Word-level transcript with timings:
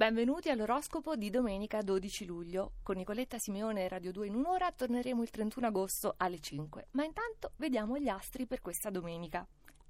Benvenuti 0.00 0.48
all'oroscopo 0.48 1.14
di 1.14 1.28
domenica 1.28 1.82
12 1.82 2.24
luglio. 2.24 2.72
Con 2.82 2.96
Nicoletta 2.96 3.36
Simeone 3.36 3.84
e 3.84 3.88
Radio 3.88 4.12
2 4.12 4.28
in 4.28 4.34
un'ora 4.34 4.72
torneremo 4.72 5.20
il 5.20 5.28
31 5.28 5.66
agosto 5.66 6.14
alle 6.16 6.40
5. 6.40 6.86
Ma 6.92 7.04
intanto 7.04 7.52
vediamo 7.56 7.98
gli 7.98 8.08
astri 8.08 8.46
per 8.46 8.62
questa 8.62 8.88
domenica. 8.88 9.46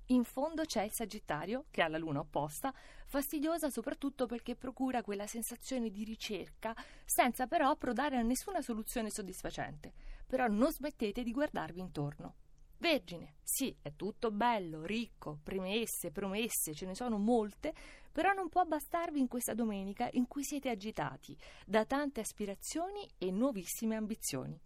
In 0.07 0.25
fondo 0.25 0.65
c'è 0.65 0.83
il 0.83 0.91
Sagittario, 0.91 1.67
che 1.71 1.83
ha 1.83 1.87
la 1.87 1.97
luna 1.97 2.19
opposta, 2.19 2.75
fastidiosa 3.07 3.71
soprattutto 3.71 4.27
perché 4.27 4.57
procura 4.57 5.05
quella 5.05 5.29
sensazione 5.29 5.91
di 5.91 6.03
ricerca, 6.03 6.75
senza 7.05 7.47
però 7.47 7.71
approdare 7.71 8.17
a 8.17 8.23
nessuna 8.23 8.63
soluzione 8.63 9.11
soddisfacente. 9.11 9.93
Però 10.27 10.49
non 10.49 10.73
smettete 10.73 11.23
di 11.23 11.31
guardarvi 11.31 11.79
intorno. 11.79 12.35
Vergine, 12.81 13.35
sì, 13.43 13.77
è 13.83 13.95
tutto 13.95 14.31
bello, 14.31 14.87
ricco, 14.87 15.39
premesse, 15.43 16.11
promesse, 16.11 16.73
ce 16.73 16.87
ne 16.87 16.95
sono 16.95 17.19
molte, 17.19 17.75
però 18.11 18.33
non 18.33 18.49
può 18.49 18.65
bastarvi 18.65 19.21
in 19.21 19.29
questa 19.29 19.53
domenica 19.53 20.09
in 20.13 20.27
cui 20.27 20.43
siete 20.43 20.71
agitati 20.71 21.37
da 21.67 21.85
tante 21.85 22.21
aspirazioni 22.21 23.07
e 23.19 23.31
nuovissime 23.31 23.97
ambizioni. 23.97 24.59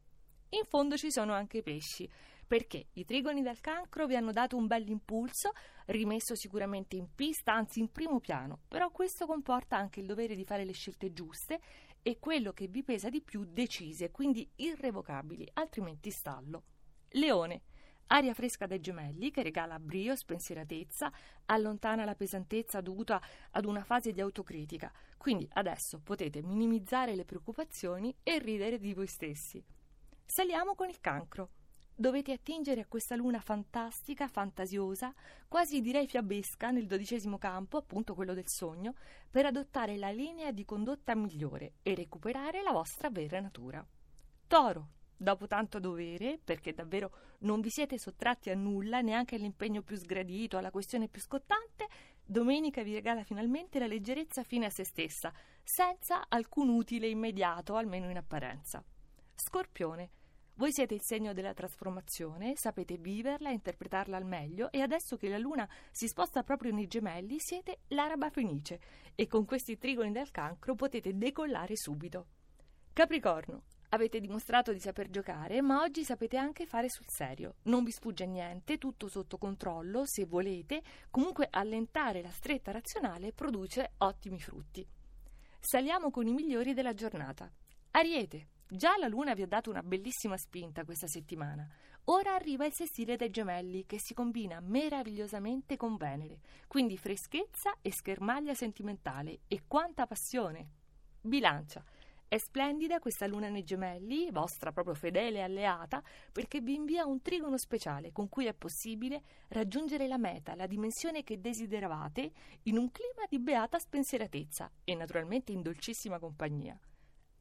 In 0.50 0.62
fondo 0.68 0.96
ci 0.96 1.10
sono 1.10 1.32
anche 1.32 1.58
i 1.58 1.62
pesci, 1.64 2.08
perché 2.46 2.86
i 2.92 3.04
trigoni 3.04 3.42
del 3.42 3.58
cancro 3.58 4.06
vi 4.06 4.14
hanno 4.14 4.30
dato 4.30 4.56
un 4.56 4.68
bel 4.68 4.88
impulso, 4.88 5.50
rimesso 5.86 6.36
sicuramente 6.36 6.94
in 6.94 7.12
pista, 7.16 7.52
anzi 7.52 7.80
in 7.80 7.90
primo 7.90 8.20
piano, 8.20 8.60
però 8.68 8.92
questo 8.92 9.26
comporta 9.26 9.76
anche 9.76 9.98
il 9.98 10.06
dovere 10.06 10.36
di 10.36 10.44
fare 10.44 10.64
le 10.64 10.72
scelte 10.72 11.12
giuste 11.12 11.60
e 12.00 12.20
quello 12.20 12.52
che 12.52 12.68
vi 12.68 12.84
pesa 12.84 13.08
di 13.08 13.20
più 13.22 13.44
decise, 13.44 14.12
quindi 14.12 14.48
irrevocabili, 14.54 15.50
altrimenti 15.54 16.12
stallo. 16.12 16.62
Leone. 17.08 17.62
Aria 18.08 18.34
fresca 18.34 18.66
dai 18.66 18.80
gemelli 18.80 19.30
che 19.30 19.42
regala 19.42 19.78
brio, 19.78 20.14
spensieratezza, 20.14 21.10
allontana 21.46 22.04
la 22.04 22.14
pesantezza 22.14 22.80
dovuta 22.80 23.20
ad 23.50 23.64
una 23.64 23.82
fase 23.82 24.12
di 24.12 24.20
autocritica. 24.20 24.92
Quindi 25.16 25.48
adesso 25.54 26.00
potete 26.00 26.42
minimizzare 26.42 27.14
le 27.14 27.24
preoccupazioni 27.24 28.14
e 28.22 28.38
ridere 28.38 28.78
di 28.78 28.92
voi 28.92 29.06
stessi. 29.06 29.64
Saliamo 30.24 30.74
con 30.74 30.88
il 30.88 31.00
cancro. 31.00 31.50
Dovete 31.96 32.32
attingere 32.32 32.80
a 32.80 32.86
questa 32.86 33.14
luna 33.14 33.38
fantastica, 33.38 34.26
fantasiosa, 34.26 35.14
quasi 35.46 35.80
direi 35.80 36.08
fiabesca 36.08 36.72
nel 36.72 36.86
dodicesimo 36.86 37.38
campo, 37.38 37.76
appunto 37.76 38.14
quello 38.14 38.34
del 38.34 38.48
sogno, 38.48 38.94
per 39.30 39.46
adottare 39.46 39.96
la 39.96 40.10
linea 40.10 40.50
di 40.50 40.64
condotta 40.64 41.14
migliore 41.14 41.74
e 41.82 41.94
recuperare 41.94 42.62
la 42.62 42.72
vostra 42.72 43.10
vera 43.10 43.38
natura. 43.38 43.86
Toro, 44.48 44.88
Dopo 45.16 45.46
tanto 45.46 45.78
dovere, 45.78 46.38
perché 46.42 46.72
davvero 46.72 47.12
non 47.40 47.60
vi 47.60 47.70
siete 47.70 47.98
sottratti 47.98 48.50
a 48.50 48.54
nulla, 48.54 49.00
neanche 49.00 49.36
all'impegno 49.36 49.82
più 49.82 49.96
sgradito, 49.96 50.58
alla 50.58 50.70
questione 50.70 51.08
più 51.08 51.20
scottante, 51.20 51.86
domenica 52.24 52.82
vi 52.82 52.94
regala 52.94 53.22
finalmente 53.22 53.78
la 53.78 53.86
leggerezza 53.86 54.42
fine 54.42 54.66
a 54.66 54.70
se 54.70 54.84
stessa, 54.84 55.32
senza 55.62 56.26
alcun 56.28 56.68
utile 56.68 57.08
immediato, 57.08 57.76
almeno 57.76 58.10
in 58.10 58.16
apparenza. 58.16 58.82
Scorpione. 59.34 60.10
Voi 60.56 60.72
siete 60.72 60.94
il 60.94 61.02
segno 61.02 61.32
della 61.32 61.52
trasformazione, 61.52 62.52
sapete 62.54 62.96
viverla 62.96 63.50
e 63.50 63.54
interpretarla 63.54 64.16
al 64.16 64.24
meglio 64.24 64.70
e 64.70 64.82
adesso 64.82 65.16
che 65.16 65.28
la 65.28 65.38
luna 65.38 65.68
si 65.90 66.06
sposta 66.06 66.44
proprio 66.44 66.72
nei 66.72 66.86
gemelli 66.86 67.36
siete 67.38 67.80
l'araba 67.88 68.30
fenice 68.30 68.80
e 69.16 69.26
con 69.26 69.44
questi 69.46 69.78
trigoni 69.78 70.12
del 70.12 70.30
cancro 70.30 70.76
potete 70.76 71.16
decollare 71.16 71.76
subito. 71.76 72.26
Capricorno. 72.92 73.62
Avete 73.94 74.18
dimostrato 74.18 74.72
di 74.72 74.80
saper 74.80 75.08
giocare, 75.08 75.62
ma 75.62 75.82
oggi 75.82 76.02
sapete 76.02 76.36
anche 76.36 76.66
fare 76.66 76.88
sul 76.88 77.04
serio. 77.06 77.54
Non 77.64 77.84
vi 77.84 77.92
sfugge 77.92 78.26
niente, 78.26 78.76
tutto 78.76 79.06
sotto 79.06 79.38
controllo, 79.38 80.02
se 80.04 80.24
volete. 80.24 80.82
Comunque 81.10 81.46
allentare 81.48 82.20
la 82.20 82.30
stretta 82.30 82.72
razionale 82.72 83.32
produce 83.32 83.92
ottimi 83.98 84.40
frutti. 84.40 84.84
Saliamo 85.60 86.10
con 86.10 86.26
i 86.26 86.32
migliori 86.32 86.74
della 86.74 86.92
giornata. 86.92 87.48
Ariete. 87.92 88.48
Già 88.66 88.96
la 88.98 89.06
luna 89.06 89.32
vi 89.32 89.42
ha 89.42 89.46
dato 89.46 89.70
una 89.70 89.84
bellissima 89.84 90.36
spinta 90.36 90.84
questa 90.84 91.06
settimana. 91.06 91.64
Ora 92.06 92.34
arriva 92.34 92.66
il 92.66 92.72
sestile 92.74 93.14
dei 93.14 93.30
gemelli 93.30 93.86
che 93.86 94.00
si 94.00 94.12
combina 94.12 94.58
meravigliosamente 94.58 95.76
con 95.76 95.94
Venere. 95.94 96.40
Quindi 96.66 96.98
freschezza 96.98 97.76
e 97.80 97.92
schermaglia 97.92 98.54
sentimentale 98.54 99.42
e 99.46 99.62
quanta 99.68 100.04
passione. 100.04 100.82
Bilancia. 101.20 101.84
È 102.34 102.38
splendida 102.38 102.98
questa 102.98 103.28
luna 103.28 103.48
nei 103.48 103.62
gemelli, 103.62 104.32
vostra 104.32 104.72
proprio 104.72 104.96
fedele 104.96 105.40
alleata, 105.40 106.02
perché 106.32 106.60
vi 106.60 106.74
invia 106.74 107.06
un 107.06 107.22
trigono 107.22 107.56
speciale 107.56 108.10
con 108.10 108.28
cui 108.28 108.46
è 108.46 108.54
possibile 108.54 109.22
raggiungere 109.50 110.08
la 110.08 110.18
meta, 110.18 110.56
la 110.56 110.66
dimensione 110.66 111.22
che 111.22 111.40
desideravate, 111.40 112.32
in 112.62 112.76
un 112.76 112.90
clima 112.90 113.24
di 113.28 113.38
beata 113.38 113.78
spensieratezza 113.78 114.68
e 114.82 114.96
naturalmente 114.96 115.52
in 115.52 115.62
dolcissima 115.62 116.18
compagnia. 116.18 116.76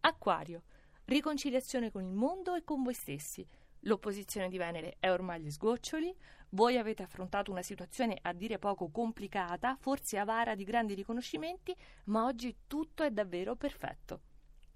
Acquario. 0.02 0.62
Riconciliazione 1.06 1.90
con 1.90 2.04
il 2.04 2.14
mondo 2.14 2.54
e 2.54 2.64
con 2.64 2.84
voi 2.84 2.94
stessi. 2.94 3.44
L'opposizione 3.86 4.48
di 4.48 4.60
Venere 4.60 4.98
è 5.00 5.10
ormai 5.10 5.38
agli 5.38 5.50
sgoccioli, 5.50 6.16
voi 6.50 6.78
avete 6.78 7.02
affrontato 7.02 7.50
una 7.50 7.64
situazione 7.64 8.16
a 8.22 8.32
dire 8.32 8.60
poco 8.60 8.92
complicata, 8.92 9.76
forse 9.76 10.20
avara 10.20 10.54
di 10.54 10.64
grandi 10.64 10.94
riconoscimenti, 10.94 11.76
ma 12.06 12.26
oggi 12.26 12.58
tutto 12.68 13.02
è 13.02 13.10
davvero 13.10 13.56
perfetto. 13.56 14.22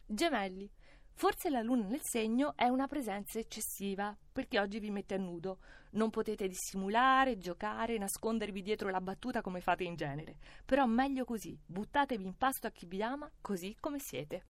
Gemelli. 0.09 0.72
Forse 1.12 1.50
la 1.50 1.62
luna 1.62 1.85
nel 1.85 2.00
segno 2.01 2.53
è 2.56 2.69
una 2.69 2.88
presenza 2.88 3.40
eccessiva, 3.40 4.16
perché 4.31 4.57
oggi 4.57 4.79
vi 4.79 4.90
mette 4.90 5.16
a 5.16 5.18
nudo. 5.18 5.57
Non 5.91 6.09
potete 6.09 6.47
dissimulare, 6.47 7.38
giocare, 7.38 7.97
nascondervi 7.97 8.62
dietro 8.62 8.90
la 8.90 9.01
battuta 9.01 9.41
come 9.41 9.59
fate 9.59 9.84
in 9.84 9.95
genere. 9.95 10.38
Però 10.63 10.85
meglio 10.85 11.25
così, 11.25 11.59
buttatevi 11.66 12.23
in 12.23 12.38
pasto 12.38 12.68
a 12.68 12.72
chi 12.72 12.85
vi 12.85 13.03
ama, 13.03 13.29
così 13.41 13.75
come 13.81 14.00
siete. 14.00 14.45